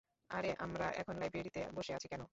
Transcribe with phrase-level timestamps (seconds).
[0.29, 2.21] আরে, আমরা এখন লাইব্রেরিতে বসে আছি কেন?